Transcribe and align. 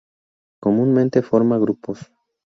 Comúnmente 0.63 1.21
forma 1.21 1.59
grupos. 1.63 1.99